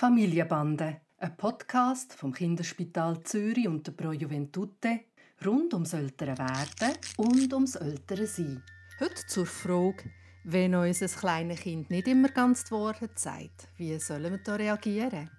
[0.00, 5.00] Familienbande, ein Podcast vom Kinderspital Zürich und der Pro Juventute
[5.44, 8.62] rund ums ältere Werden und ums ältere Sein.
[8.98, 10.10] Heute zur Frage,
[10.44, 14.54] wenn uns ein kleines Kind nicht immer ganz die Wahrheit sagt, wie sollen wir da
[14.54, 15.30] reagieren?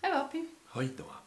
[0.00, 0.44] Hey Papi.
[0.72, 1.22] Hi Noah.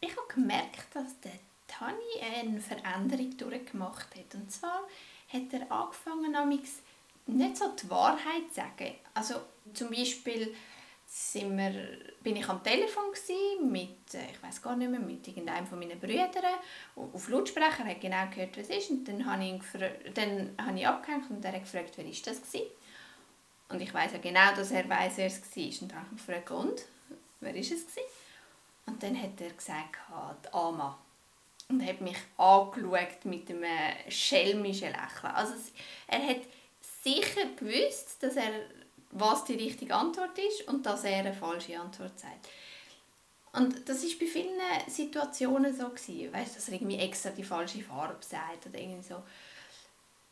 [0.00, 4.34] Ich habe gemerkt, dass der Tani eine Veränderung durchgemacht hat.
[4.36, 4.82] Und zwar
[5.26, 6.36] hat er angefangen,
[7.26, 8.94] nicht so die Wahrheit zu sagen.
[9.12, 9.40] Also
[9.74, 10.54] zum Beispiel
[11.10, 11.72] sind wir,
[12.22, 13.04] bin ich am Telefon
[13.62, 16.28] mit, äh, ich weiß gar nicht mehr, mit irgendeinem von meinen Brüdern
[16.96, 20.86] auf Lautsprecher, er hat genau gehört, was ist und dann habe ich, dann habe ich
[20.86, 22.66] abgehängt und er hat gefragt, wer ist das gewesen?
[23.70, 25.82] Und ich weiß ja genau, dass er weiß, wer es war.
[25.82, 26.82] Und dann habe ich gefragt, und,
[27.40, 28.08] wer ist es gewesen?
[28.86, 29.96] Und dann hat er gesagt,
[30.44, 30.98] die Ama.
[31.68, 33.64] Und hat mich angeschaut mit einem
[34.08, 35.34] schelmischen Lächeln.
[35.34, 35.52] Also
[36.06, 36.40] er hat
[36.80, 38.52] sicher gewusst, dass er
[39.10, 42.48] was die richtige Antwort ist und dass er eine falsche Antwort sagt.
[43.52, 47.82] Und das ist bei vielen Situationen so gewesen, weißt, dass er irgendwie extra die falsche
[47.82, 49.22] Farbe sagt oder irgendwie so.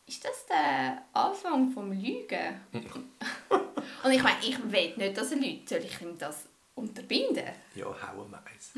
[0.05, 2.61] Ist das der Anfang vom Lügen?
[2.71, 5.67] und ich meine, ich will nicht, dass er lügt.
[5.67, 7.49] Soll ich ihm das unterbinden?
[7.75, 8.71] Ja, hauen wir eins.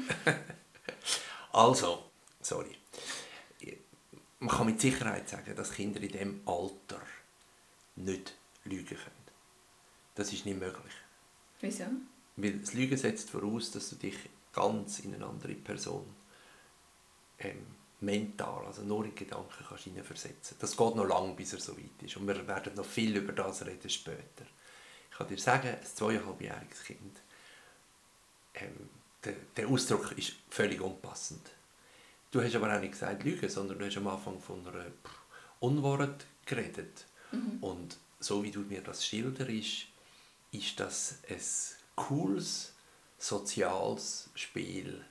[1.51, 2.05] also,
[2.41, 2.75] sorry.
[4.39, 7.01] Man kann mit Sicherheit sagen, dass Kinder in diesem Alter
[7.97, 9.18] nicht lügen können.
[10.19, 10.93] Das ist nicht möglich.
[11.61, 11.85] Wieso?
[12.35, 14.17] Weil das Lügen setzt voraus, dass du dich
[14.51, 16.13] ganz in eine andere Person
[17.37, 17.65] ähm,
[18.01, 20.57] mental, also nur in Gedanken kannst hineinversetzen.
[20.59, 22.17] Das geht noch lange, bis er so weit ist.
[22.17, 24.43] Und wir werden noch viel über das reden später.
[25.09, 27.21] Ich kann dir sagen, ein zweieinhalbjähriges Kind,
[28.55, 28.89] ähm,
[29.23, 31.49] der, der Ausdruck ist völlig unpassend.
[32.29, 34.87] Du hast aber auch nicht gesagt Lügen, sondern du hast am Anfang von einer
[35.61, 37.05] Unwahrheit geredet.
[37.31, 37.59] Mhm.
[37.61, 39.87] Und so wie du mir das schilderst,
[40.51, 41.39] ist das ein
[41.95, 42.73] cooles,
[43.17, 45.03] soziales Spiel,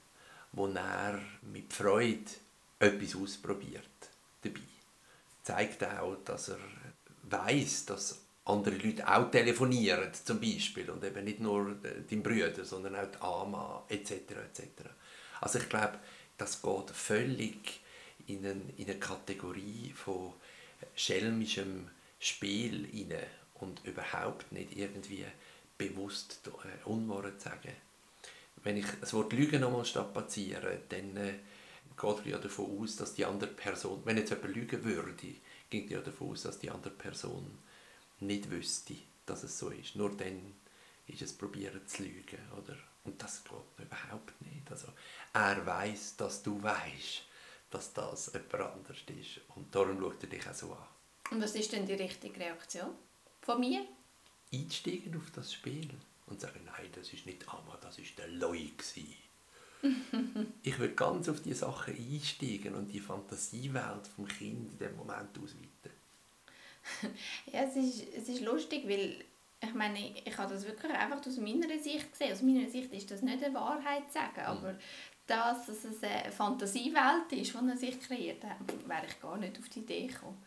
[0.52, 2.30] wo er mit Freude
[2.78, 3.84] etwas ausprobiert
[4.42, 4.60] dabei.
[5.42, 6.58] Zeigt auch, dass er
[7.24, 11.76] weiß, dass andere Leute auch telefonieren, zum Beispiel, und eben nicht nur
[12.08, 14.64] dein Brüder, sondern auch die Ama, etc., etc.
[15.40, 15.98] Also ich glaube,
[16.38, 17.80] das geht völlig
[18.26, 20.32] in eine, in eine Kategorie von
[20.94, 23.26] schelmischem Spiel hinein
[23.60, 25.24] und überhaupt nicht irgendwie
[25.76, 27.72] bewusst äh, Unwahrheit sagen.
[28.62, 31.34] Wenn ich das Wort Lügen nochmal strapaziere, dann äh,
[31.96, 35.34] geht ja davon aus, dass die andere Person, wenn jetzt jemand lügen würde,
[35.70, 37.58] geht ja davon aus, dass die andere Person
[38.20, 38.94] nicht wüsste,
[39.26, 39.96] dass es so ist.
[39.96, 40.54] Nur dann
[41.06, 42.76] ist es probieren zu lügen, oder?
[43.04, 44.70] Und das geht überhaupt nicht.
[44.70, 44.88] Also
[45.32, 47.24] er weiß, dass du weißt,
[47.70, 50.86] dass das jemand anders ist und darum schaut er dich auch so an.
[51.30, 52.90] Und was ist denn die richtige Reaktion
[53.48, 53.80] von mir?
[54.52, 55.88] Einsteigen auf das Spiel
[56.26, 58.70] und sagen, nein, das ist nicht Amma, das ist der Loi
[60.62, 65.30] ich würde ganz auf die Sachen einsteigen und die Fantasiewelt vom Kind in dem Moment
[65.38, 65.92] ausweiten.
[67.52, 69.24] ja, es ist, es ist lustig, weil
[69.60, 72.32] ich meine, ich habe das wirklich einfach aus meiner Sicht gesehen.
[72.32, 74.46] Aus meiner Sicht ist das nicht eine Wahrheit zu sagen, mhm.
[74.46, 74.78] aber
[75.26, 79.58] das, dass es eine Fantasiewelt ist, die er sich kreiert hat, wäre ich gar nicht
[79.58, 80.42] auf die Idee gekommen.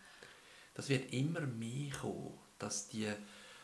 [0.73, 3.07] Das wird immer mehr kommen, dass die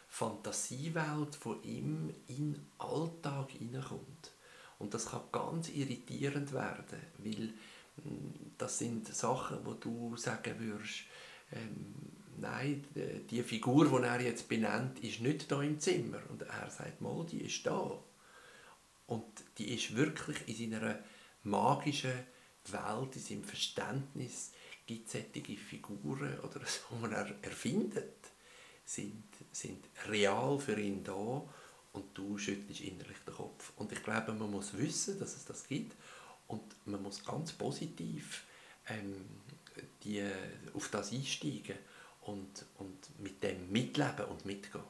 [0.09, 4.31] Fantasiewelt von ihm in den Alltag hineinkommt.
[4.79, 7.53] Und das kann ganz irritierend werden, weil
[8.03, 11.03] hm, das sind Sachen, wo du sagen würdest,
[11.51, 11.95] ähm,
[12.37, 12.85] nein,
[13.29, 16.19] die Figur, die er jetzt benennt, ist nicht da im Zimmer.
[16.29, 17.99] Und er sagt, mal, die ist da.
[19.07, 19.25] Und
[19.57, 20.99] die ist wirklich in seiner
[21.43, 22.11] magischen
[22.65, 24.51] Welt, in seinem Verständnis,
[24.85, 28.31] gibt es solche Figuren oder so, die er erfindet,
[28.87, 31.43] sind, sind real für ihn da
[31.91, 33.73] und du schüttelst innerlich den Kopf.
[33.75, 35.95] Und ich glaube, man muss wissen, dass es das gibt
[36.47, 38.45] und man muss ganz positiv
[38.87, 39.25] ähm,
[40.03, 40.23] die,
[40.73, 41.77] auf das einsteigen
[42.21, 44.83] und, und mit dem mitleben und mitgehen.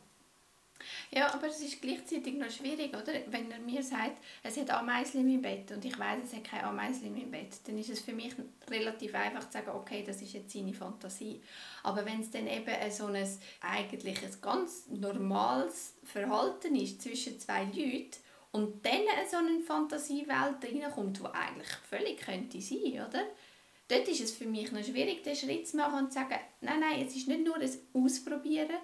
[1.11, 3.13] Ja, aber es ist gleichzeitig noch schwierig, oder?
[3.27, 6.65] Wenn er mir sagt, es hat Ameisen im Bett und ich weiß, es hat keine
[6.65, 8.33] Ameisen im Bett, dann ist es für mich
[8.69, 11.41] relativ einfach zu sagen, okay, das ist jetzt seine Fantasie.
[11.83, 13.27] Aber wenn es dann eben so ein
[13.61, 18.17] eigentlich ein ganz normales Verhalten ist zwischen zwei Leuten
[18.51, 23.23] und dann so eine Fantasiewelt reinkommt, die eigentlich völlig könnte sein, oder?
[23.89, 26.81] Dort ist es für mich noch schwierig, den Schritt zu machen und zu sagen, nein,
[26.81, 28.75] nein, es ist nicht nur ein Ausprobieren,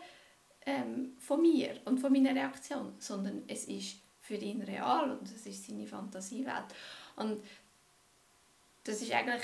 [0.65, 5.45] ähm, von mir und von meiner Reaktion, sondern es ist für ihn real und es
[5.45, 6.65] ist seine Fantasiewelt.
[7.15, 7.41] Und
[8.83, 9.43] das ist eigentlich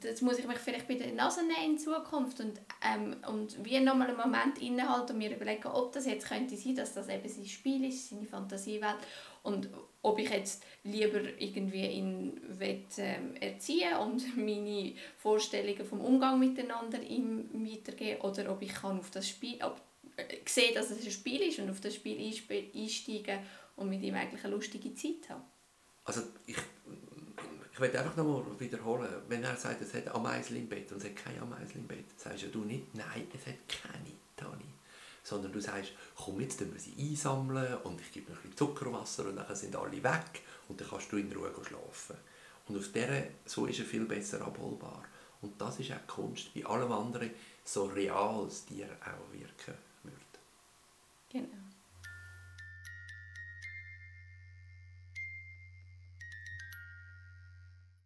[0.00, 3.80] das muss ich mich vielleicht bei der Nase nehmen in Zukunft und, ähm, und wie
[3.80, 7.28] nochmal einen Moment innehalten und mir überlegen, ob das jetzt könnte sein, dass das eben
[7.28, 8.96] sein Spiel ist, seine Fantasiewelt
[9.42, 9.68] und
[10.02, 17.00] ob ich jetzt lieber irgendwie ihn will, ähm, erziehen und meine Vorstellungen vom Umgang miteinander
[17.02, 19.80] ihm weitergeben oder ob ich kann auf das Spiel ob,
[20.16, 23.40] äh, sehe, dass es ein Spiel ist und auf das Spiel einsteigen
[23.76, 25.42] und mit ihm eigentlich eine lustige Zeit haben.
[26.04, 26.56] Also ich
[27.76, 31.04] ich will einfach nochmal wiederholen, wenn er sagt, es hat Ameisel im Bett und es
[31.04, 34.64] hat keine Ameisel im Bett, sagst du nicht, nein, es hat keine, Tani.
[35.22, 39.26] Sondern du sagst, komm, jetzt wir sie einsammeln und ich gebe noch ein bisschen Zuckerwasser
[39.26, 42.16] und dann sind alle weg und dann kannst du in Ruhe schlafen.
[42.66, 45.04] Und auf dieser, so ist er viel besser abholbar.
[45.42, 47.30] Und das ist auch Kunst, bei allem anderen,
[47.62, 49.74] so real es dir auch wirken.
[51.36, 51.75] Genau.